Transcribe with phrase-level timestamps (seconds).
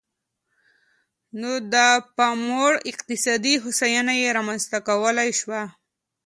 [1.39, 1.75] نو د
[2.17, 5.61] پاموړ اقتصادي هوساینه یې رامنځته کولای شوه.